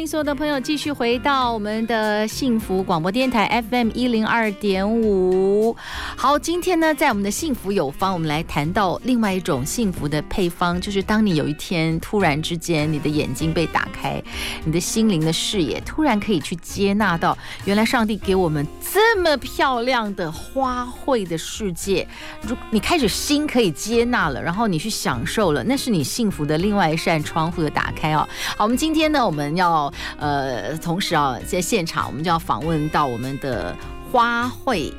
[0.00, 5.76] 迎所有的朋友继续回到我们的幸福广播电台 FM 一零二点五。
[6.16, 14.22] 好，今天呢，在我们的幸福有方，我们来谈到另外一种幸福的配方，就是当你有一天突然之间，你的眼睛被打开，
[14.64, 17.36] 你的心灵的视野突然可以去接纳到，
[17.66, 22.06] 原来上帝给我们这么漂亮的花卉的世界，
[22.42, 28.28] 如你开始心可以接纳了，然后你去享受了，那是你幸福的另外一扇窗户的打开哦。
[28.56, 29.70] 好，我们今天呢，我们要。
[29.70, 33.74] 哦，呃，同时啊，在现场我们就要访问到我们的
[34.10, 34.92] 花卉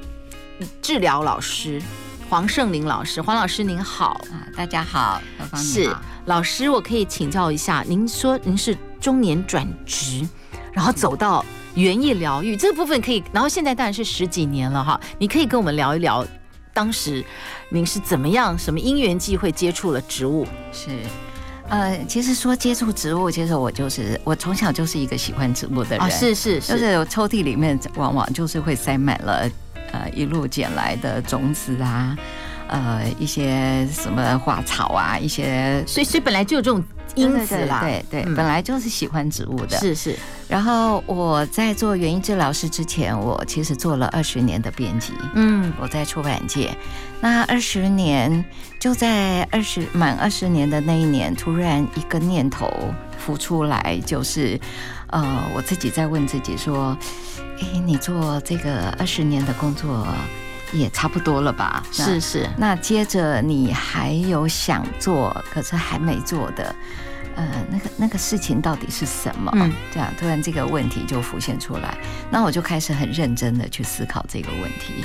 [0.82, 1.82] 治疗老师
[2.30, 3.22] 黄胜林老师。
[3.22, 10.26] 黄老师您好啊，大家好，好是老师，我可以请教一下，您说您是中年转职，
[10.72, 11.44] 然后走到
[11.76, 16.26] 园艺疗愈这个部分可以，然后现在当然是十几年了哈，你可以跟我们聊一聊，
[16.74, 17.24] 当时
[17.70, 20.46] 您是怎么样，什么因缘际会接触了植物？
[20.72, 20.90] 是。
[21.70, 29.50] 呃，其实说接触植物，其实我就是我从小就是一个喜欢植物的人，哦、是是是，就是抽屉里面往往就是会塞满了
[29.94, 32.18] 呃一路捡来的种子啊，
[32.68, 36.84] 呃一些什么花草啊，一些，所以所以本来就有这种。
[37.14, 39.78] 因子啦，对对，对，本来就是喜欢植物的。
[39.78, 40.18] 是是。
[40.52, 45.14] 然后我在做园艺治疗师之前，我其实做了二十年的编辑。
[45.34, 46.76] 嗯，我在出版界。
[47.22, 48.44] 那二十年，
[48.78, 52.70] 就在二十满二十年的那一年，突然一个念头
[53.18, 54.60] 浮出来，就是，
[55.08, 56.98] 呃，我自己在问自己说，
[57.62, 60.06] 哎，你做这个二十年的工作。
[60.74, 61.84] 也差不多了吧？
[61.92, 62.50] 是是。
[62.58, 66.74] 那接着你还有想做，可是还没做的，
[67.36, 69.52] 呃，那个那个事情到底是什么？
[69.56, 71.98] 嗯，这样突然这个问题就浮现出来，
[72.30, 75.04] 那我就开始很认真的去思考这个问题。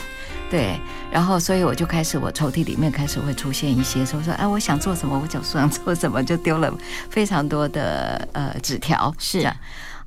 [0.49, 6.73] 对，然后所以我就开始，我抽屉里面开始会出现一些说说，哎，我想做什么，我就想做什么，就丢了
[7.11, 9.13] 非常多的呃纸条。
[9.19, 9.57] 是啊。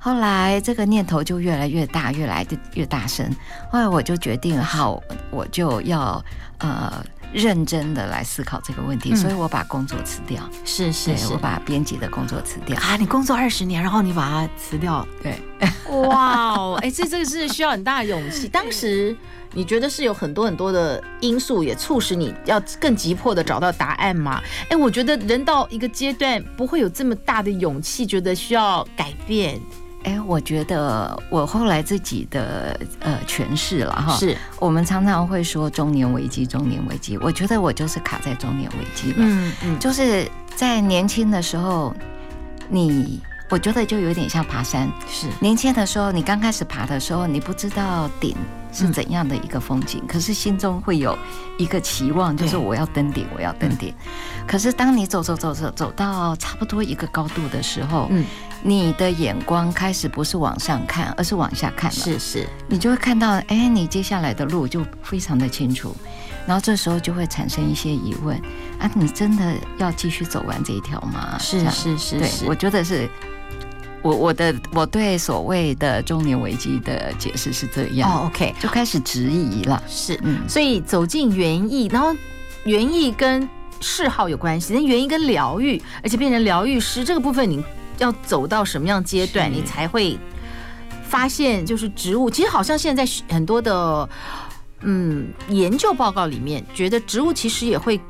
[0.02, 3.30] 后来这个念头就越来越大，越来越大声。
[3.70, 4.98] 后来我就决定，好，
[5.30, 6.24] 我就要
[6.56, 10.42] 呃认真的来思考这个问题，所以我把工作辞掉。
[10.64, 12.78] 是是是，我把编辑的工作辞掉。
[12.80, 15.06] 啊，你工作二十年，然后你把它辞掉？
[15.22, 15.38] 对。
[15.90, 18.48] 哇哦，哎，这这个是需要很大的勇气。
[18.48, 19.16] 当时
[19.52, 24.40] 你觉得是有很多很多的因素也促使你要更急迫的找到答案吗？
[24.68, 29.60] 哎，我觉得人到一个阶段不会有这么大的勇气，觉得需要改变。
[30.02, 34.36] 哎，我觉得我后来自己的呃诠释了哈，是。
[34.58, 37.18] 我们常常会说中年危机，中年危机。
[37.18, 41.94] 我觉得我就是卡在中年危机了，嗯嗯，就是在年轻的时候，
[42.68, 45.26] 你我觉得就有点像爬山，是。
[45.38, 48.34] 年轻的时候，你刚开始爬的时候，你不知道顶
[48.72, 51.18] 是怎样的一个风景，可是心中会有
[51.58, 53.92] 一个期望，就是我要登顶，我要登顶。
[54.46, 58.24] 可是当你走走走走走到差不多一个高度的时候，嗯。
[58.62, 61.96] 你的眼光开始不是往上看，而是往下看了。
[61.96, 65.94] 是是，你就会看到，哎，你接下来的路就非常的清楚。
[66.46, 68.36] 然后这时候就会产生一些疑问
[68.78, 71.38] 啊，你真的要继续走完这一条吗？
[71.38, 73.08] 是是是，对，我觉得是，
[74.02, 78.10] 我我的我对所谓的中年危机的解释是这样。
[78.10, 79.82] 哦，OK，就开始质疑了。
[79.86, 82.14] 是，嗯，所以走进园艺，然后
[82.64, 83.48] 园艺跟
[83.80, 87.62] 嗜好有关系，那园艺跟疗愈，而且变成疗愈师这个部分，你。
[88.00, 90.18] 要走到什么样阶段，你才会
[91.04, 94.08] 发现，就是植物其实好像现在很多的
[94.80, 98.00] 嗯研究报告里面，觉得植物其实也会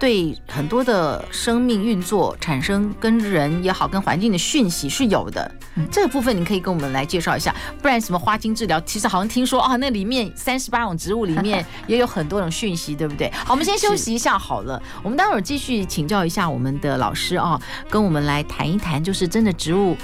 [0.00, 5.48] 对很多的生命运作产生跟人也好，跟环境的讯息是有的。
[5.92, 13.30] 这个部分你可以跟我们来介绍一下，不然什么花精治疗，其实好像听说啊，那里面 三十八种植物里面 也有很多种讯息，对不对？
[13.32, 17.60] 好，我们先休息一下好了，我们待会儿继续请教一下我们的老师啊，
[17.90, 19.96] 跟我们来谈一谈，就是真的植物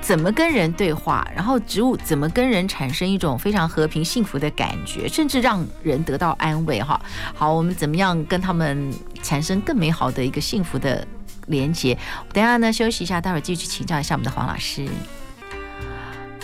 [0.00, 6.98] 怎么跟人对话，然后植物怎么跟人产生一种非常和平幸福的感觉，甚至让人得到安慰哈。
[7.34, 8.90] 好，我们怎么样跟他们
[9.22, 11.06] 产生更美好的一个幸福的
[11.48, 11.96] 连接，
[12.32, 14.88] 等下呢，休息一下，待会儿继续请教一下我们的黄老师。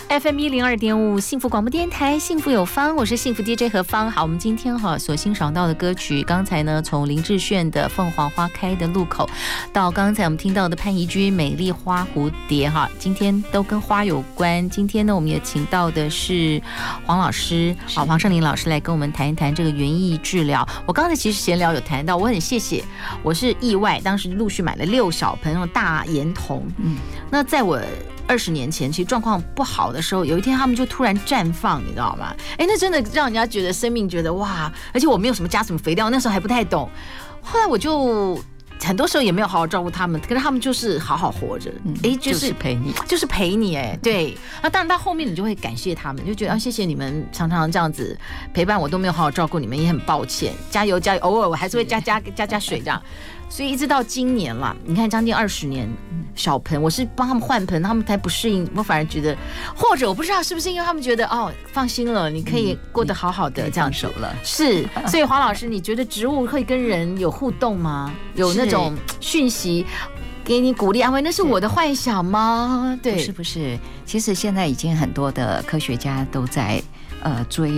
[0.07, 4.09] FM 一零二点五，幸福广播电台，幸福有方，我是幸福 DJ 何芳。
[4.09, 9.27] 好，我们今天哈所欣赏到的歌曲，刚才呢从林志炫的《凤凰花开的路口》，
[9.73, 14.69] 到刚才我们听到的潘怡君《美丽花蝴蝶》哈，今天都跟花有关。
[14.69, 16.61] 今天呢，我们也请到的是
[17.03, 20.65] 黄老师，好，黄胜林老师来跟我们谈一谈这个园艺治疗。
[20.85, 22.83] 我刚才其实闲聊有谈到，我很谢谢，
[23.23, 26.95] 我是意外，当时陆续买了六小盆那种大盐桐，嗯，
[27.31, 27.81] 那在我。
[28.27, 32.35] 二十年前，其实状况不好的时候，有一天他们就突然绽放，你知道吗？
[32.57, 34.71] 哎，那真的让人家觉得生命觉得哇！
[34.93, 36.89] 而且我没有什么加什么肥料，那时候还不太懂。
[37.41, 38.39] 后来我就
[38.81, 41.69] 很多时候也没有好好照顾他们，可是他们就是好好活着。
[41.69, 43.75] 哎、嗯，就是、就是陪你，就是陪你。
[43.75, 44.35] 哎，对。
[44.63, 48.17] 那当然到后面你就会感谢他们，就觉得啊，谢谢你们常常这样子
[48.53, 50.53] 陪伴我，都没有好好照顾你们，也很抱歉。
[50.71, 53.01] 加油加油，偶尔我还是会加加加加水这样。
[53.47, 55.89] 所以一直到今年啦，你看将近二十年，
[56.35, 58.67] 小盆我是帮他们换盆，他们才不适应。
[58.75, 59.37] 我反而觉得，
[59.75, 64.35] 或者我不知道是不是因为他们觉得哦，放心了，你可以过得好好的这样熟了。
[64.43, 68.11] 是， 所以黄老师，你觉得植物会跟人有互动吗？
[68.33, 69.85] 有那种讯息
[70.43, 71.21] 给你鼓励安慰？
[71.21, 72.97] 那是我的幻想吗？
[73.01, 73.77] 对，不是不是。
[74.05, 76.81] 其实现在已经很多的科学家都在
[77.21, 77.71] 呃追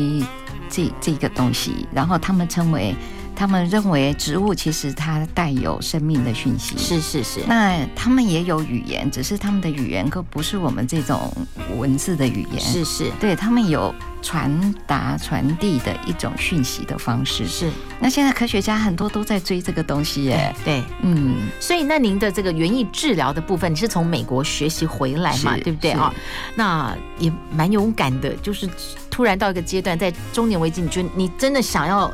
[0.70, 2.96] 这这个东西，然后他们称为。
[3.38, 7.42] 他们认为植物其实它带有生命的讯息，是是是。
[7.48, 11.32] 那他们也有语言，只是他们的语言可不是我们这种
[11.78, 13.12] 文字的语言，是是。
[13.20, 13.94] 对，他们有
[14.24, 17.70] 传达传递的一种讯息的方式，是。
[18.00, 21.36] 那现在科学家很多都在追这个东西耶，对，嗯。
[21.60, 26.12] 所以那您的这个园艺治疗的部分，你是从美国学习回来嘛，对不对啊？
[26.56, 28.68] 那也蛮勇敢的，就是
[29.12, 32.12] 突然到一个阶段，在中年危机，你觉得你真的想要。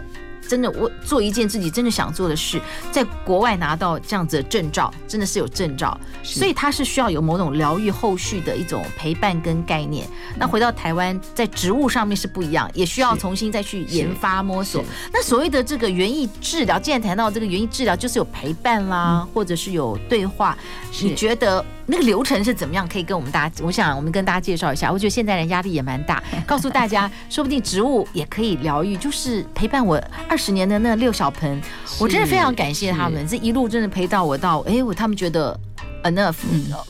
[0.48, 2.62] 真的，我做一件自己真的想做的事，
[2.92, 10.08] 在国外拿到这样子的证照，真的是有证照，所以它是需要有某种疗愈后续的一种陪伴跟概念。
[10.38, 14.84] 那回到台湾，在植物上面是不一样，也需要重新再去研发摸索。
[15.12, 20.58] 那所谓的这个园艺治疗，既然谈到这个园艺治疗，就是有陪伴啦，或者是有对话，
[21.02, 21.64] 你觉得？
[21.86, 22.88] 那个流程是怎么样？
[22.88, 24.92] 可以跟我们大家，我想我们跟大家介绍一下。
[24.92, 31.62] 我觉得现在人压力也蛮大， 告诉大家，说不定植物也可以疗愈，就是陪伴我二十年的那六小盆，
[32.00, 35.60] 我真的非常感谢他们，这一路真的陪到我到，哎，我他们觉得
[36.04, 36.36] enough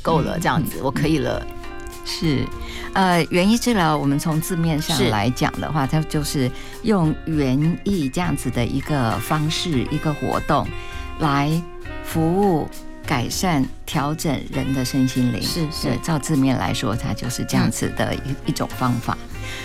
[0.01, 1.45] 够了，这样子我可以了。
[2.05, 2.45] 是，
[2.93, 6.51] 呃，园艺治疗，我们从字面上来讲的话，它就是
[6.83, 10.67] 用园艺这样子的一个方式，一个活动
[11.19, 11.49] 来
[12.03, 12.69] 服务。
[13.05, 19.17] 改善、调整人的身心灵，是是，照字面来说，它就是这样子的一一种方法。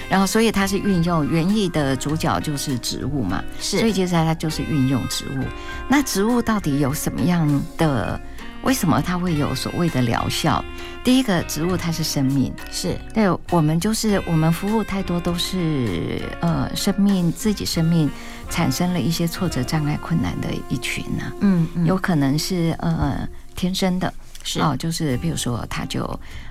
[0.09, 5.45] 然后，所以它是运用园艺的主角就是植物嘛，是，所以接下来它就是运用植物。
[5.89, 8.21] 那植物到底有什么样的？
[8.63, 10.65] 为什么它会有所谓的疗效？
[11.03, 12.97] 第一个，植物它是生命，是。
[13.15, 18.11] 对我们就是我们服务太多都是呃生命自己生命。
[18.51, 24.11] 产生了一些挫折、障碍、困难的一群呢、啊，嗯，嗯，有可能是呃天生的，
[24.43, 24.59] 是。
[24.59, 26.03] 哦，就是比如说他就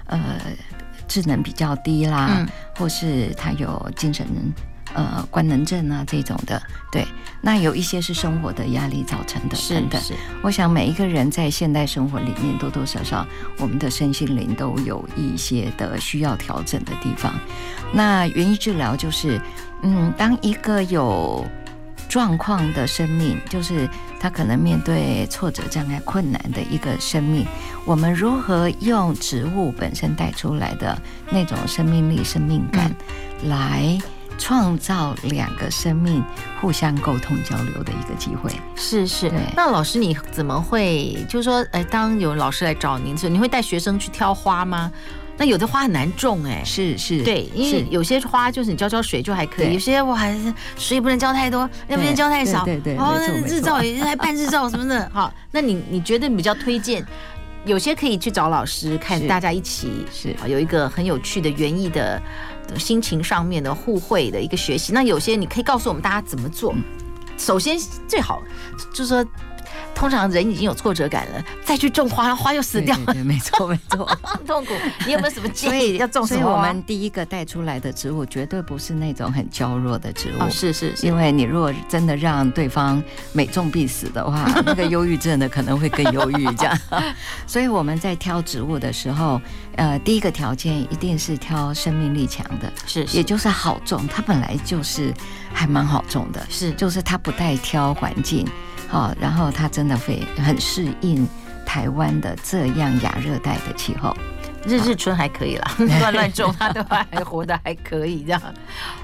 [0.06, 0.40] 呃
[1.08, 4.28] 智能比较低啦，嗯、或是他有精神
[4.98, 6.60] 呃官能症啊这种的，
[6.92, 7.06] 对，
[7.40, 10.02] 那有一些是生活的压力造成的，等等。
[10.02, 13.26] 是，的，我想每一个人在现代生活里面多多少少，
[13.60, 17.32] 我们的身心灵都有一些的需要调整的地方。
[17.94, 19.40] 那园艺治疗就是，
[19.84, 21.46] 嗯，当一个有
[22.10, 23.88] 状况的生命，就是
[24.20, 27.46] 他可能面对挫折、障碍、困难的一个生命。
[27.86, 31.00] 我们如何用植物本身带出来的
[31.30, 32.92] 那种生命力、生命感，
[33.44, 33.98] 来
[34.38, 36.24] 创造两个生命
[36.62, 38.52] 互相沟通交流的一个机会？
[38.76, 39.30] 是是。
[39.30, 44.92] 对那老师，你怎么会就是说，哎，当有老师来找您的时候，你会带学生去挑花吗？
[45.40, 52.98] 那有的花很难种哎，是是，对，因为有些花就是你浇浇水就还可以，有些我还是水也不能浇太多，要不能浇太少，对对。
[52.98, 57.06] 哦，那日照也还半日照什么的， 好，那你你觉得比较推荐？
[57.66, 62.20] 有些可以去找老师看，大家一起是有一个很有趣的园艺的
[62.78, 64.92] 心情上面的互惠的一个学习。
[64.94, 66.74] 那有些你可以告诉我们大家怎么做？
[67.38, 68.42] 首先最好
[68.94, 69.26] 就是说。
[69.96, 73.14] 通常人已经有挫折感了，再去种花，花又死掉了。
[73.16, 74.74] 没错，没错， 很痛苦。
[75.06, 76.42] 你有没有什么建议要种什么？
[76.42, 80.44] 所以我们第一个带出来的植物绝对不是那种很娇弱的植物。
[80.44, 81.08] 哦，是是是。
[81.08, 83.02] 因为你如果真的让对方
[83.34, 86.46] 每种必死的话， 那个忧郁症的可能会更忧郁。
[86.56, 86.80] 这样，
[87.48, 89.42] 所以我们在挑植物的时候，
[89.76, 94.08] 呃，第一个条件一定是挑生命力强的，是，是，也就是好种。
[94.08, 95.14] 它本来就是
[95.52, 98.48] 还蛮好种的，是，就是它不带挑环境。
[98.88, 101.28] 好，然后它真的会很适应
[101.66, 104.16] 台湾的这样亚热带的气候，
[104.66, 108.42] 日日春还可以啦， 乱乱种它都还活得还可以这样。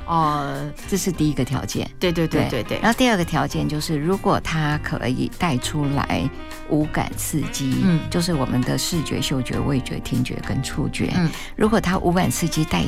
[0.05, 1.89] 哦， 这是第一个条件。
[1.99, 2.79] 对对对对对。
[2.79, 6.29] 然后第二个条件就是，如果它可以带出来
[6.69, 11.11] 五感刺激，嗯，就是我们的视觉、嗅觉、味觉、听觉跟触觉。
[11.15, 12.83] 嗯，如果它五感刺激带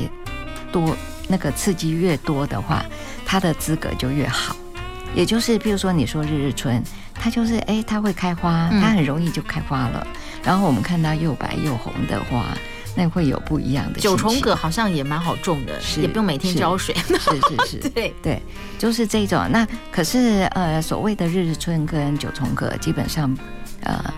[0.72, 0.96] 多，
[1.28, 2.84] 那个刺激越多的话，
[3.26, 4.56] 它的资格就越好。
[5.16, 6.80] 也就是，譬如说你说日日春，
[7.14, 10.06] 它就是哎，它会开花，它很容易就开花了。
[10.12, 12.46] 嗯、然后我们看到又白又红的花，
[12.94, 13.98] 那会有不一样的。
[13.98, 16.94] 九重葛好像也蛮好种的，是也不用每天浇水。
[16.94, 18.42] 是是是， 是对对，
[18.78, 19.42] 就是这种。
[19.50, 23.34] 那可是呃，所谓的日日春跟九重葛，基本上
[23.84, 24.12] 呃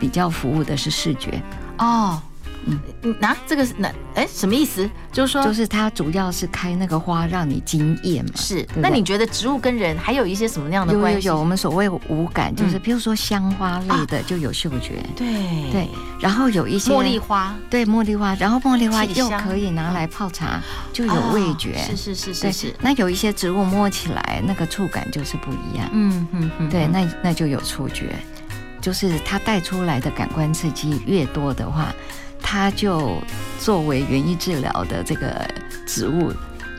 [0.00, 1.40] 比较服务的是视觉
[1.78, 2.20] 哦。
[2.66, 4.88] 嗯，那、啊、这个是那哎，什么意思？
[5.10, 8.30] 就是说，就是它主要是开那个花让你惊艳嘛。
[8.36, 11.26] 是，那你觉得植物跟人还有一些什么样的关系？
[11.26, 14.98] 有有有，我们所谓五感，就是比如说香花类的就有嗅觉。
[14.98, 15.26] 啊、对
[15.70, 15.88] 对，
[16.20, 20.60] 然后有一些茉莉花，对茉莉花，然后茉莉花又可以拿来泡茶，
[20.92, 21.76] 就有味觉。
[21.78, 22.74] 是是是是是。
[22.80, 25.88] 那有一些植物摸起来那个触感就是不一样。
[25.92, 26.70] 嗯嗯嗯。
[26.70, 28.14] 对，那那就有触觉，
[28.80, 31.92] 就是它带出来的感官刺激越多的话。
[32.52, 33.16] 它就
[33.58, 35.42] 作为园艺治疗的这个
[35.86, 36.30] 植物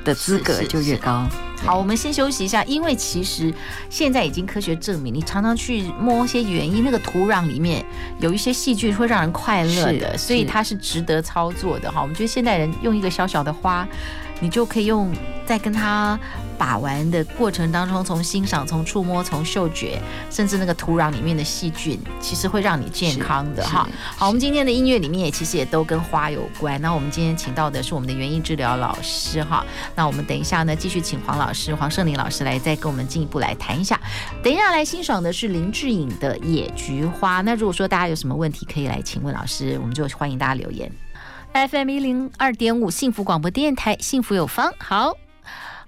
[0.06, 1.28] 的资格就越高。
[1.66, 3.52] 好，我们先休息一下，因为其实
[3.90, 7.84] 现在已经科学证明，你常常去摸一些园艺，那个土壤里面
[8.20, 12.04] 有一些细菌会让人快乐的，所以它是值得操作的哈。
[12.04, 13.88] 我们觉得现代人用一个小小的花，
[14.44, 15.10] 你就可以用
[15.46, 16.20] 在跟他
[16.58, 23.88] 把玩的过程当中，从欣赏、从触摸、从嗅觉，甚至那个土壤里面的细菌，其实会让你健康的哈。
[24.18, 26.80] 好，我们今天的音乐里面也其实也都跟花有关。
[26.82, 29.66] 那我们今天请到的是我们的园艺治疗老师哈。
[29.96, 33.98] 那我们等一下呢，继续请黄老师黄胜林老师来再跟我们进一步来谈一下。
[34.44, 37.40] 等一下来欣赏的是林志颖的《野菊花》。
[37.44, 40.92] 那如果说大家有什么问题可以来请问老师，我们就欢迎大家留言。
[41.54, 44.74] FM 一零二点五幸福广播电台，幸福有方。
[44.80, 45.16] 好。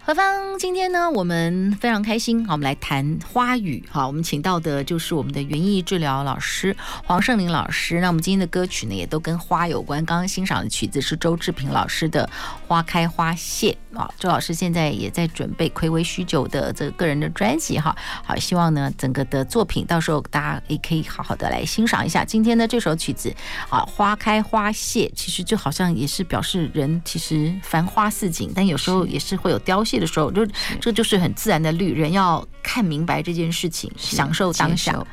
[0.08, 2.46] 何芳，今天呢，我们非常开心。
[2.46, 3.84] 好，我们来谈花语。
[3.90, 8.00] 好，我们请到的就是我们的园艺治疗老师黄圣林老师。
[8.00, 10.06] 那我们今天的歌曲呢，也都跟花有关。
[10.06, 12.30] 刚刚欣赏的曲子是周志平老师的
[12.68, 14.08] 《花开花谢》啊。
[14.20, 17.96] 周老师现在也在准备睽违许久的这个个人的专辑哈。
[18.24, 22.24] 好，希望呢，整个的作品到时候大家也可以好好的来欣赏一下。
[22.24, 23.34] 今天的这首曲子
[23.70, 30.46] 啊，《花开花谢》，其实就好像也是表示人其实繁花似锦，但有时候也是会有凋谢的时候，就
[30.80, 35.06] 这就是很自然的律，人要看明白这件事情，享受当下。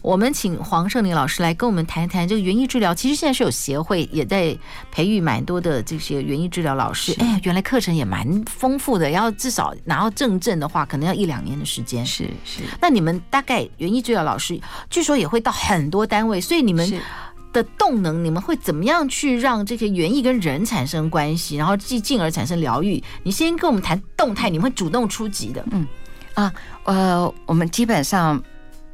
[0.00, 2.92] 我们请黄胜林老师来跟我们谈一谈这个园艺治疗。
[2.92, 4.58] 其实现在是有协会也在
[4.90, 7.14] 培育蛮多的这些园艺治疗老师。
[7.20, 12.04] 哎呀，原来课程也蛮丰富的，要至少拿到证证的话，可能要一两年的时间。
[12.04, 12.62] 是是。
[12.80, 14.60] 那你们大概园艺治疗老师，
[14.90, 17.00] 据说也会到很多单位，所以你们。
[17.52, 23.02] 的动能，你们会怎么样去让这些园艺跟人产生关系，然后进进而产生疗愈？
[23.22, 25.64] 你先跟我们谈动态，你们会主动出击的。
[25.70, 25.86] 嗯
[26.34, 26.52] 啊，
[26.84, 28.42] 呃，我们基本上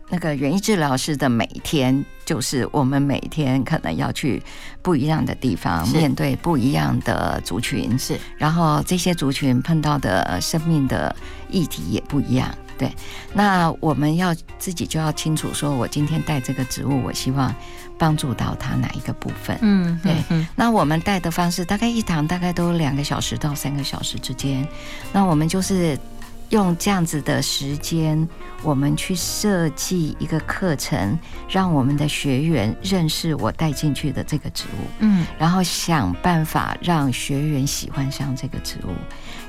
[0.09, 4.43] 那个园艺治疗师的每天，就是我们每天可能要去
[4.83, 11.15] 不一样的地方，面对不一样的族群，是，然后这些族群碰到的生命的
[11.49, 12.53] 议题也不一样。
[12.77, 12.93] 对，
[13.33, 17.55] 那我们要自己就要清楚，说我今天带这个植物，我希望。
[17.99, 19.59] 帮助到他哪一个部分？
[19.61, 20.15] 嗯，对。
[20.55, 24.67] 那我们带的方式大概一堂大概都两个小时到三个小时之间。
[25.13, 25.99] 那我们就是
[26.51, 28.27] 用这样子的时间，
[28.63, 34.87] 我们去设计一个课程，让我们的学员认识我带进去的这个植物。
[35.01, 38.95] 嗯，然后想办法让学员喜欢上这个植物。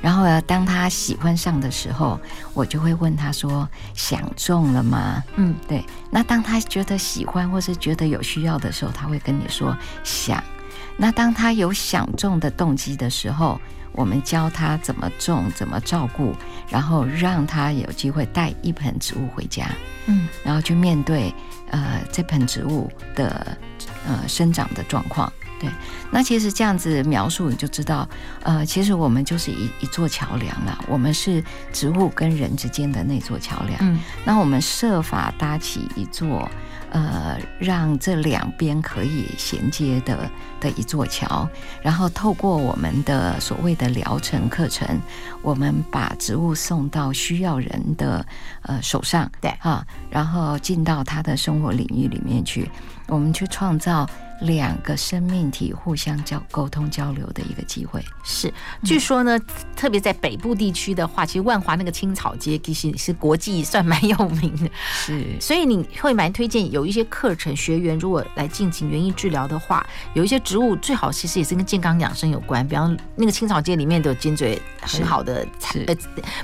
[0.02, 2.20] 然后呢，当他喜欢上的时候，
[2.54, 5.84] 我就会问他说：“想种了吗？”嗯，对。
[6.10, 10.44] 那当他觉得喜欢或是觉得有需要的时候，他会跟你说想。
[10.98, 13.60] 那当他有想种的动机的时候，
[14.00, 16.34] 我们教他怎么种、怎么照顾，
[16.70, 19.70] 然后让他有机会带一盆植物回家。
[20.06, 21.34] 嗯，然后去面对
[21.70, 23.58] 呃这盆植物的
[24.08, 25.30] 呃生长的状况。
[25.60, 25.70] 对，
[26.10, 28.08] 那其实这样子描述你就知道，
[28.44, 30.86] 呃，其实我们就是一一座桥梁了。
[30.88, 33.78] 我们是植物跟人之间的那座桥梁。
[33.82, 36.50] 嗯，那我们设法搭起一座，
[36.92, 41.46] 呃，让这两边可以衔接的的一座桥，
[41.82, 44.88] 然后透过我们的所谓的疗程课程，
[45.42, 48.26] 我们把植物送到需要人的
[48.62, 52.72] 呃手上，对，啊，然后进到他的生活领域里面去，
[53.08, 54.10] 我们去创造。
[54.42, 58.04] 两个生命体互相交沟通交流的一个机会。
[58.24, 58.54] 是，
[58.84, 64.70] 据说呢，嗯、特别在北部地区的话，其实万华那个青草街其实是国际算蛮有名的。
[64.94, 72.68] 是，所以你会蛮推荐有一些课程，学员如果来进行园艺治疗的话，有一些植物最好其实也是跟健康养生有关。
[72.68, 75.46] 比方那个青草街里面都有尖嘴很好的，
[75.88, 75.96] 呃，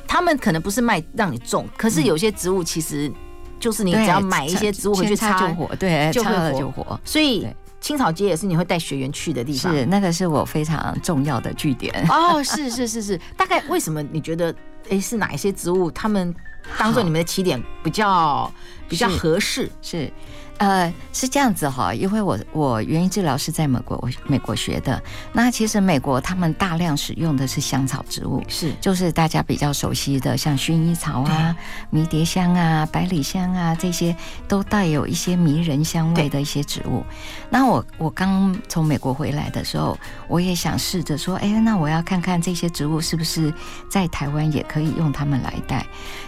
[0.08, 3.12] 他们可能不是卖让你种，可是有些植物其实。
[3.58, 6.22] 就是你只要买一些植物回去插就活，对，就
[6.70, 7.00] 活。
[7.06, 7.48] 所以
[7.86, 9.72] 青草街也是你会带学员去的地方。
[9.72, 11.94] 是，那个是我非常重要的据点。
[12.10, 13.16] 哦，是是是是。
[13.38, 14.52] 大概为什么你觉得，
[14.90, 16.34] 哎，是哪一些植物，他们
[16.80, 18.52] 当做你们的起点比较
[18.90, 19.70] 比较合适？
[19.84, 20.12] 是。
[20.58, 25.02] 呃，是这样子哈，因为我我园艺治疗是在美国美国学的。
[25.34, 31.56] 那其实美国他们大量使用的是香草植物，是就是大家比较熟悉的，像薰衣草啊、
[31.90, 34.16] 迷迭香啊、百里香啊这些，
[34.48, 37.04] 都带有一些迷人香味的一些植物。
[37.50, 39.98] 那我我刚从美国回来的时候，
[40.30, 43.54] 我也想试着说，哎，那我要看看这些植物是不是
[43.90, 45.86] 在台湾也可以用它们来带。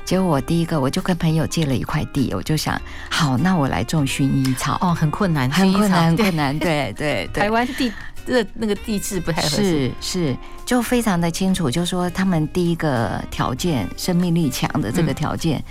[0.07, 4.07] 结果我第一个我就跟朋友借了一块地，我就想，好，那我来种。
[4.07, 7.43] 薰衣草哦，很困难，很困难，困难， 对对对。
[7.43, 7.91] 台湾地
[8.25, 15.61] 这那个地质不太合适，是是，就非常的清楚，就说他们第一个条件，生命力强的这个条件，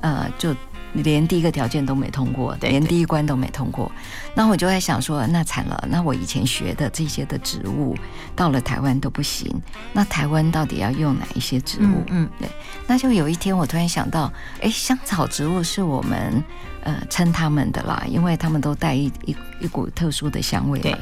[0.00, 0.52] 嗯、呃，就。
[0.94, 3.90] 连第一个条件都没通过，连第一关都没通过，
[4.34, 7.96] 那我就在想说，那惨了，那我以前学的这些的植物
[8.36, 9.52] 到了台湾都不行，
[9.92, 12.02] 那台湾到底要用哪一些植物？
[12.08, 12.48] 嗯，对，
[12.86, 16.42] 那就有一天我突然想到，哎，香草植物是我们
[16.82, 20.78] 呃称他们的啦，因为他们都带一一一股特殊的香味。
[20.78, 20.96] 对，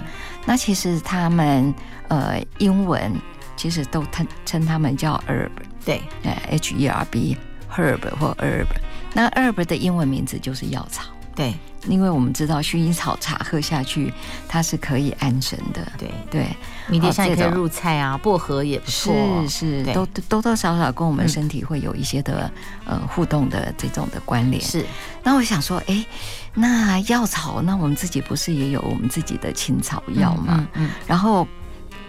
[0.46, 1.72] 那其实他们
[2.08, 3.12] 呃英文
[3.56, 5.50] 其实都称称他们叫 herb，
[5.84, 7.36] 对，呃 H E R B
[7.76, 8.66] herb 或 herb。
[9.14, 11.54] 那 herb 的英文名字就是药草，对，
[11.86, 14.12] 因为我们知道薰衣草茶喝下去，
[14.48, 16.08] 它是可以安神的，对。
[16.30, 16.46] 对，
[16.88, 19.12] 迷迭香也可以入菜啊，薄荷也不错，
[19.46, 22.50] 是是，都多多少少跟我们身体会有一些的
[22.86, 24.62] 呃互动的这种的关联。
[24.62, 24.86] 是，
[25.22, 26.06] 那我想说，哎，
[26.54, 30.66] 那药草，那我们自己不是也有我们自己的青草药吗？
[30.72, 31.46] 嗯，然后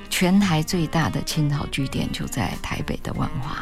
[0.09, 3.57] 全台最大的青草据点就在台北的万华。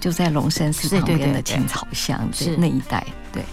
[0.00, 3.44] 就在龙山寺旁边的青草巷的那一带，对，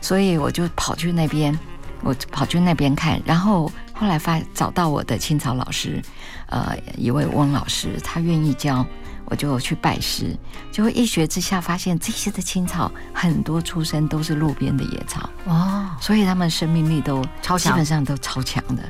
[0.00, 1.58] 所以我就跑去那边，
[2.02, 6.00] 我跑去那边看，然后后来发找到我的青草老师，
[6.46, 8.86] 呃，一位翁老师，他愿意教，
[9.24, 10.36] 我就去拜师，
[10.70, 18.82] 就一学之下发现这些的青草很多出身都是路边的野草，哦，所以他们生命力都超强，基本上都超强的。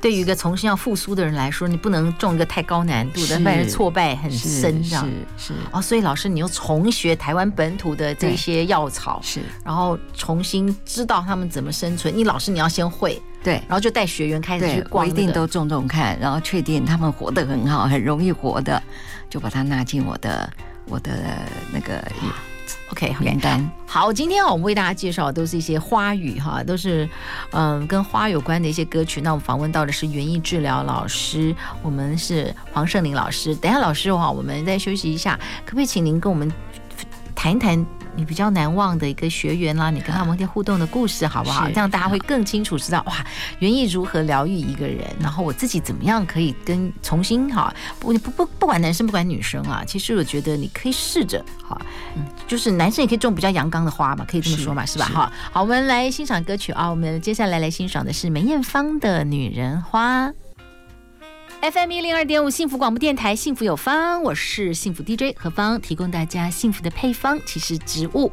[0.00, 5.04] 对于一个重新要复苏的人来说，你不能种一个太高难度的，不然挫败很深，这样
[5.36, 5.82] 是是哦。
[5.82, 12.16] 所以老师，你又重学台湾本土的这些药草，是，然后重新知道他们怎么生存。
[12.16, 18.82] 你老师你要先会，对，然后就带学员开始去逛，我一定都种种看，然后确定他们活得很好，很容易活的，
[19.28, 20.50] 就把它纳进我的
[20.86, 21.12] 我的
[21.70, 22.02] 那个。
[22.90, 23.70] OK，好简单。
[23.86, 27.08] 好，今天我们为大家介绍的都是一些花语哈，都是
[27.52, 29.20] 嗯跟花有关的一些歌曲。
[29.20, 33.54] 那我们访问到的是园艺治疗老师，我们是黄胜林老师。
[33.54, 36.52] 等一下老师的话，我们再休息一下，可不可以请您跟我们
[37.34, 37.86] 谈一谈？
[38.16, 41.68] 你比较难忘的一个学员啦，你跟他们一些互动的故事好不好？
[41.68, 43.14] 这样大家会更清楚知道哇，
[43.60, 51.80] 园艺如何疗愈一个人，然后我自己怎么样可以跟重新哈，不不不不管男生不管女生啊，其实我觉得你可以试着哈，
[52.46, 55.06] 就是男生也可以种比较阳刚的花嘛，可以这么说嘛，是，是吧？
[55.06, 60.28] 哈，好，我们来欣赏歌曲啊，我们接下来来欣赏的是梅艳芳的《女人花》。
[61.62, 67.38] FM 一零二点五幸福广播电台，幸福有方，我是幸福 DJ 何方，提供大家幸福的配方。
[67.44, 68.32] 其实植物，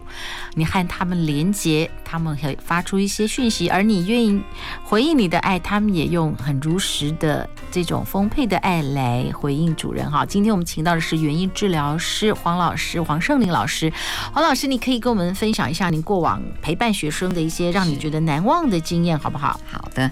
[0.54, 4.42] 你和他们连接，他们会发出一些讯息，而你愿意
[4.82, 10.10] 回应你的爱，他们也用很如实的这种丰沛的爱来回应主人。
[10.10, 13.92] 哈，今天我们请到的是园艺治疗师黄老师，黄胜林老师。
[14.32, 19.60] 黄老师，你可以跟我们分享一下您过往陪伴学生的一些让你觉得难忘的经验，好不好？
[19.70, 20.10] 好的。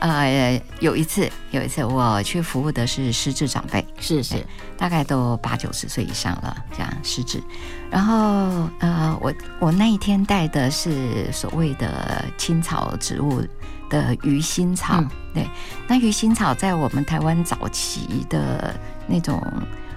[0.00, 4.44] 呃，有一次，有一次我去服务的是失智长辈，是是，
[4.76, 7.42] 大概都八九十岁以上了，这样失智。
[7.90, 13.42] 然后呃，我我那一天带的是所谓的青草植物
[13.88, 15.50] 的鱼腥草，嗯、对，
[15.88, 18.74] 那鱼腥草在我们台湾早期的
[19.06, 19.42] 那种。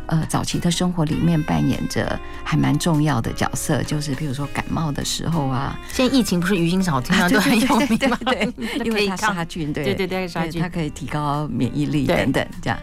[0.10, 8.18] 呃，早期的生活里面扮演着还蛮重要的角色，就是比如说感冒的时候啊，现在疫情不是鱼腥草，经常都很有名吗？
[8.26, 8.52] 对，
[8.84, 12.80] 因为它杀菌，对对对，杀菌，它可以提高免疫力等等这样。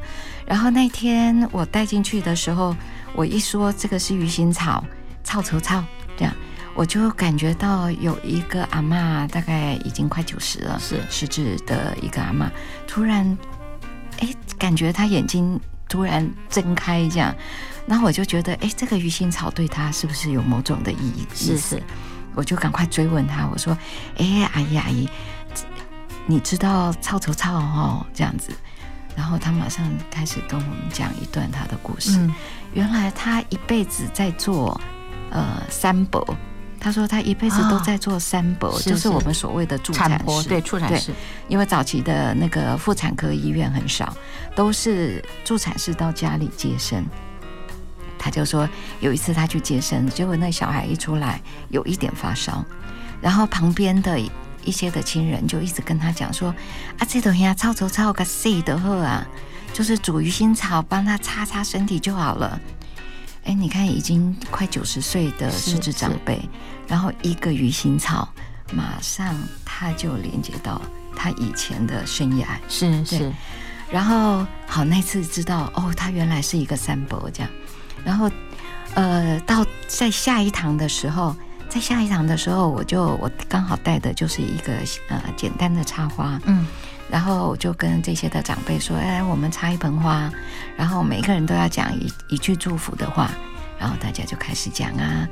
[0.47, 2.77] 然后那天我带进去的时候，
[3.13, 4.85] 我一说这个是鱼腥草，
[5.25, 5.83] 草草草
[6.17, 6.33] 这样，
[6.77, 11.01] 我就感觉到有一个阿嬷，大概已经快九十了，是。
[11.11, 12.49] 失智的一个阿嬷，
[12.87, 13.37] 突然，
[14.21, 15.61] 哎，感觉她眼睛
[15.97, 17.35] 突然睁开这样，
[17.87, 21.27] 然后我就觉得，哎，这个鱼腥草对他是不是有某种的意义？
[21.35, 21.83] 是是，
[22.35, 23.75] 我就赶快追问他，我说，
[24.19, 25.09] 哎，阿姨阿姨，
[26.27, 28.53] 你知道臭臭臭哦这样子，
[29.17, 32.19] 然后他马上开始跟我们讲一段他的故事。
[32.19, 32.35] 嗯、
[32.75, 34.79] 原来他一辈子在做
[35.31, 36.37] 呃三伯。
[36.79, 41.13] 他说他一辈子都在做三伯，哦，就是我们所谓的助产士，对助产士。
[41.49, 44.17] 因为早期的那个妇产科医院很少，
[44.55, 47.05] 都是助产士到家里接生。
[48.19, 48.69] 他就说
[49.01, 52.65] 有一次他去接生，结果那小孩一出来有一点发烧，
[53.21, 54.19] 然后旁边的
[54.65, 56.55] 一些的亲人就一直跟他讲说
[56.99, 59.27] 啊，这东西啊，臭臭臭个谁的喝啊，
[59.73, 62.61] 就是煮鱼腥草帮他擦擦身体就好了。
[63.47, 66.41] 哎，你看已经快九十岁的失智长辈，
[66.89, 68.29] 然后一个鱼腥草，
[68.73, 70.83] 马上他就连接到
[71.15, 73.33] 他以前的生涯，是是。
[73.89, 77.51] 然后好，那次知道哦，他原来是一个三伯这样。
[78.05, 78.29] 然后
[78.95, 81.37] 呃，到在下一堂的时候，
[81.69, 84.73] 在下一堂的时候，我就我刚好带的就是一个
[85.09, 86.67] 呃简单的插花，嗯。
[87.09, 90.29] 然后我就跟这些的长辈说：“哎，我们插一盆花，
[90.77, 93.31] 然后每个人都要讲一一句祝福的话，
[93.79, 95.29] 然后大家就开始讲啊，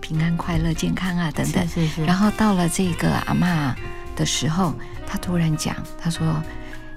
[0.00, 1.66] 平安、快乐、健康啊等等。
[1.68, 2.04] 是是是。
[2.04, 3.72] 然后到了这个阿嬷
[4.16, 4.74] 的时候，
[5.06, 6.42] 她突然讲，她说：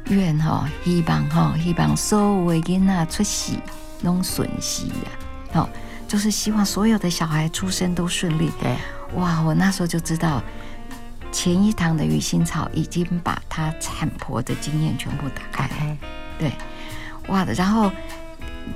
[0.06, 3.54] 愿哈希望哈希望所有的囡仔出世
[4.02, 5.12] 拢顺利呀，
[5.54, 5.70] 哦，
[6.08, 8.52] 就是希望所有的小孩出生都顺利。
[8.60, 8.76] 对，
[9.14, 10.42] 哇，我那时候就知道。”
[11.36, 15.68] 前一堂的鱼腥草已经把他产婆的经验全部打开。
[15.68, 15.98] 了，
[16.40, 16.50] 对，
[17.28, 17.54] 哇的。
[17.54, 17.92] 然后，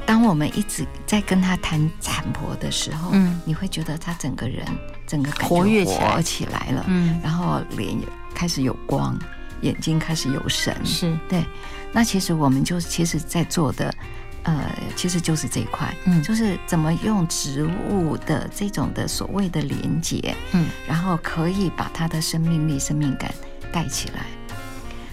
[0.05, 4.67] 当我们一直在跟他谈产婆的时候，嗯，你会觉得他整个人
[5.07, 7.97] 整个活跃活起来了，嗯，然后脸
[8.35, 9.17] 开始有光，
[9.61, 11.17] 眼睛开始有神，是。
[11.29, 11.45] 对。
[11.93, 13.95] 那其实我们就其实在做的。
[14.43, 23.33] 呃，其实就是这一块，嗯，就是怎么用植物的这种的所谓的连接，嗯，然后可以把它的生命力、生命感
[23.71, 24.25] 带起来，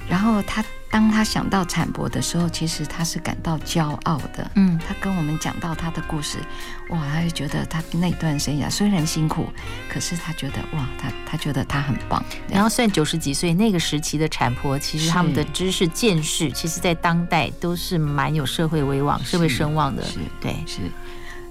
[0.09, 0.65] 然后他。
[0.89, 4.49] 当他想到产婆的时候，其实他是感到骄傲的。
[4.55, 6.39] 嗯，他跟我们讲到他的故事，
[6.89, 9.49] 哇，他就觉得他那段生涯虽然辛苦，
[9.91, 12.25] 可是他觉得哇，他他觉得他很棒。
[12.49, 20.03] 然后算九十几岁那个时期的产婆，其实他们的知识见识，其实在当代都是蛮有社会威望、社会声望的。
[20.05, 20.81] 是，对，是。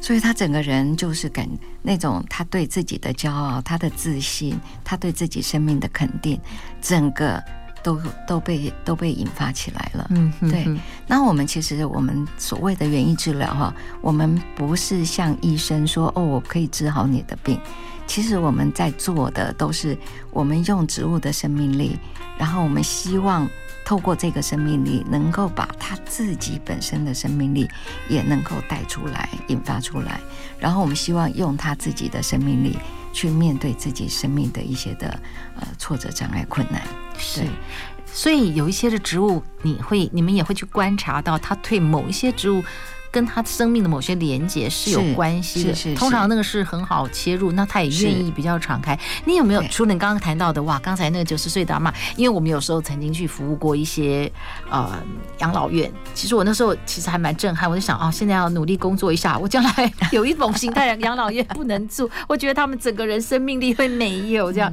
[0.02, 1.48] 所以他整个人就是感
[1.84, 6.40] 那种他对自己的骄傲、他的自信、他对自己生命的肯定，
[6.82, 7.44] 整个。
[7.86, 10.66] 都都被都被引发起来了，嗯，对。
[11.06, 13.72] 那我们其实我们所谓的园艺治疗哈，
[14.02, 17.62] 我们不是像医生说哦，我可以治好你的病。
[18.08, 19.96] 其实我们在做的都是
[20.32, 21.96] 我们用植物的生命力，
[22.40, 23.48] 然后我们希望
[23.86, 27.70] 透过这个生命力，能够把它自己本身的生命力
[28.10, 30.20] 也能够带出来、引发出来。
[30.58, 32.80] 然后我们希望用它自己的生命力
[33.14, 35.20] 去面对自己生命的一些的
[35.60, 36.82] 呃挫折、障碍、困难。
[37.18, 37.42] 是，
[38.06, 42.64] 所以有一些的植物，你会你们也会去观察到，它对某一些植物
[43.12, 45.74] 跟它生命的某些连接是有关系的。
[45.74, 48.98] 是，是，是，通常那个是很好切入，那他也愿意比较敞开。
[49.24, 50.78] 你有没有除了你刚刚谈到的哇？
[50.80, 54.30] 刚才那个九十岁的阿嬷，因为我们有时候曾经去服务过一些
[54.70, 55.02] 呃
[55.40, 57.70] 养老院，其实我那时候其实还蛮震撼。
[57.70, 64.70] 我就想哦，现在要努力工作一下，我将来 有一种形态的养老院不能住，我觉得他们整个人生命力会没有这样，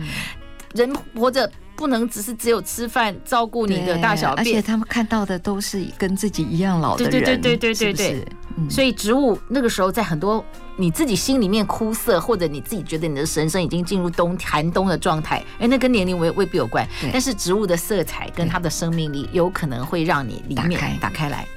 [0.75, 1.51] 人活着。
[1.75, 8.29] 不能只是只有吃饭照顾你的大小便，而且他们看到的都是跟自己一样老的人，对对对对对对对。
[8.71, 10.45] 所以植物那个时候在很多
[10.77, 21.49] 你自己心里面枯涩，或者你自己觉得你的神圣已经进入冬寒冬的状态，哎，那跟年龄未未必有关，但是植物的色彩跟它的生命力有可能会让你里面打开来。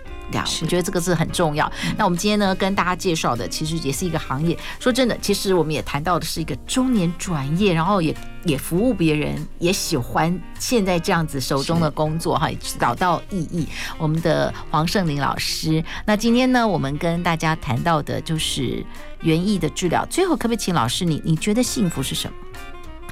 [0.62, 1.72] 我觉得这个是很重要。
[1.98, 4.58] 那我们今天呢，跟大家介绍的其实也是一个行业。
[4.80, 13.68] 说真的，其实我们也谈到的是一个中年转业，然后也也服务别人，也喜欢现在这样子手中的工作哈，也找到意义。
[13.98, 15.84] 我们的黄胜林老师。
[16.06, 18.86] 那今天呢，我们跟大家谈到的就是
[19.22, 20.06] 园艺的治疗。
[20.08, 22.38] 最后，可不可以请老师你你觉得幸福是什么？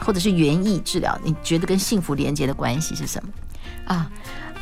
[0.01, 3.29] 或者是园艺治疗，你觉得跟幸福连接的关系是什么？
[3.85, 4.09] 啊？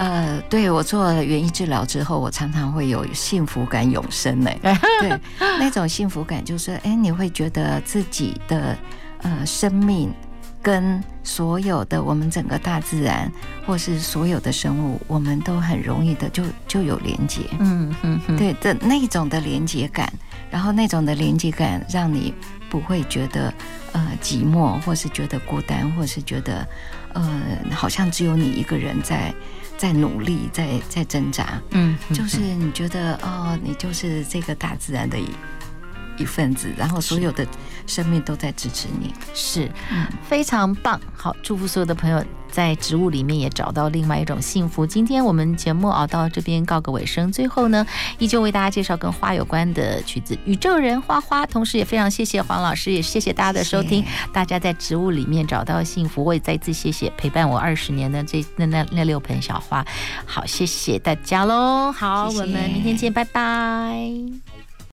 [0.01, 4.49] 呃，对，我做了园艺治疗之后，我常常会有幸福感永生呢。
[4.99, 5.15] 对，
[5.59, 8.75] 那种幸福感就是，哎，你会觉得自己的
[9.21, 10.11] 呃生命
[10.59, 13.31] 跟所有的我们整个大自然，
[13.63, 17.41] 或是所有的生物，我们都很容易的就就有连接。
[17.59, 20.11] 嗯嗯，对的那种的连接感，
[20.51, 22.33] 然后那种的连接感让你
[22.69, 23.51] 不会觉得
[23.93, 26.67] 呃寂寞，或是觉得孤单，或是觉得
[27.13, 29.33] 呃好像只有你一个人在
[29.77, 31.59] 在努力，在在挣扎。
[31.71, 35.27] 嗯，就是你觉得哦，你就是这个大自然的一
[36.17, 37.47] 一份子，然后所有的
[37.87, 39.71] 生命都在支持你，是，
[40.27, 40.99] 非常棒。
[41.15, 42.23] 好，祝福所有的朋友。
[42.51, 44.85] 在植物里面也找到另外一种幸福。
[44.85, 47.85] 今天我们节目啊到这边告个尾声，最后呢，
[48.19, 54.01] 依旧为大家介绍跟花有关的曲子《宇宙人花花》，同时也非常谢谢黄老师，也谢谢大家的收听。
[54.03, 59.85] 谢谢大家在植物里面找到幸福，我也再次谢谢陪伴我二十年的这那那那六盆小花。
[60.25, 61.91] 好，谢谢大家喽。
[61.91, 64.60] 好，我们明天见，拜拜。